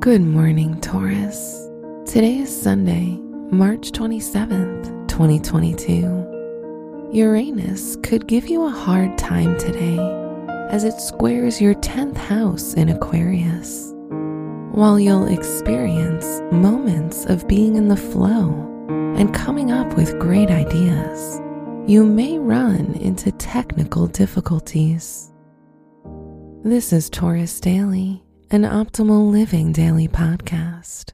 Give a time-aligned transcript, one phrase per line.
[0.00, 1.68] Good morning, Taurus.
[2.06, 3.18] Today is Sunday,
[3.50, 7.08] March 27th, 2022.
[7.12, 9.98] Uranus could give you a hard time today
[10.70, 13.92] as it squares your 10th house in Aquarius.
[14.70, 18.52] While you'll experience moments of being in the flow
[19.16, 21.40] and coming up with great ideas,
[21.88, 25.32] you may run into technical difficulties.
[26.62, 31.12] This is Taurus Daily an optimal living daily podcast.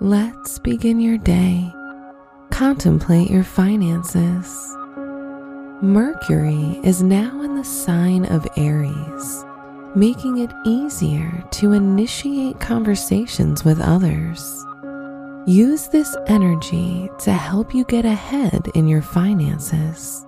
[0.00, 1.72] Let's begin your day.
[2.50, 4.76] Contemplate your finances.
[5.80, 9.44] Mercury is now in the sign of Aries,
[9.94, 14.62] making it easier to initiate conversations with others.
[15.46, 20.26] Use this energy to help you get ahead in your finances.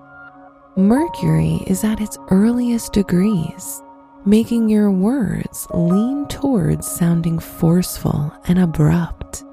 [0.77, 3.83] Mercury is at its earliest degrees,
[4.25, 9.45] making your words lean towards sounding forceful and abrupt.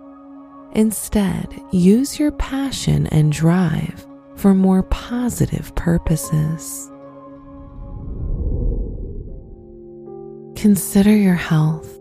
[0.72, 6.90] Instead, use your passion and drive for more positive purposes.
[10.56, 12.00] Consider your health.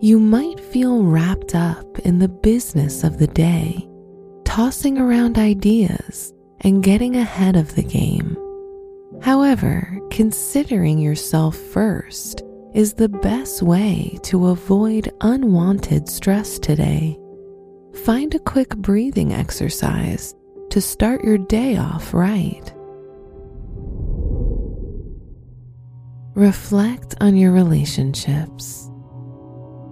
[0.00, 3.88] You might feel wrapped up in the business of the day,
[4.44, 6.32] tossing around ideas
[6.62, 8.36] and getting ahead of the game.
[9.20, 12.42] However, considering yourself first
[12.74, 17.18] is the best way to avoid unwanted stress today.
[18.04, 20.34] Find a quick breathing exercise
[20.70, 22.72] to start your day off right.
[26.34, 28.88] Reflect on your relationships.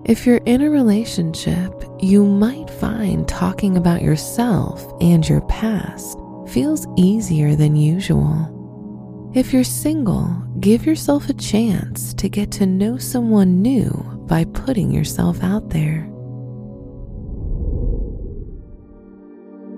[0.06, 6.18] If you're in a relationship, you might find talking about yourself and your past
[6.50, 9.30] feels easier than usual.
[9.34, 10.26] If you're single,
[10.58, 13.90] give yourself a chance to get to know someone new
[14.26, 16.08] by putting yourself out there.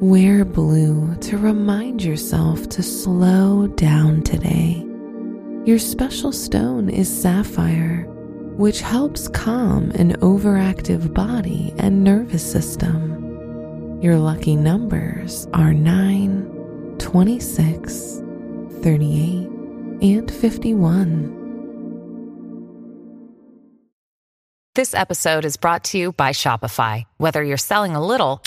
[0.01, 4.85] Wear blue to remind yourself to slow down today.
[5.65, 8.07] Your special stone is sapphire,
[8.57, 14.01] which helps calm an overactive body and nervous system.
[14.03, 16.52] Your lucky numbers are 9,
[17.13, 18.23] 26,
[18.81, 19.47] 38,
[20.01, 21.41] and 51.
[24.75, 27.05] This episode is brought to you by Shopify.
[27.19, 28.43] Whether you're selling a little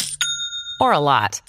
[0.81, 1.43] or a lot,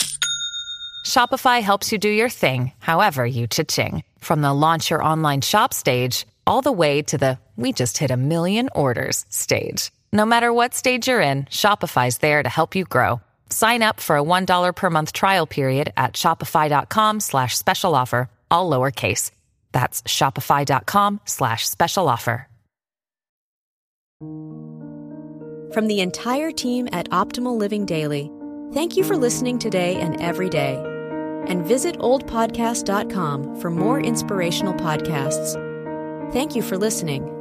[1.06, 4.03] Shopify helps you do your thing, however you cha-ching.
[4.19, 8.10] From the launch your online shop stage, all the way to the we just hit
[8.10, 9.91] a million orders stage.
[10.12, 13.22] No matter what stage you're in, Shopify's there to help you grow.
[13.51, 18.71] Sign up for a $1 per month trial period at shopify.com slash special offer, all
[18.71, 19.31] lowercase.
[19.73, 22.49] That's shopify.com slash special offer.
[25.75, 28.31] From the entire team at Optimal Living Daily,
[28.73, 30.77] thank you for listening today and every day.
[31.47, 35.53] And visit oldpodcast.com for more inspirational podcasts.
[36.33, 37.35] Thank you for listening.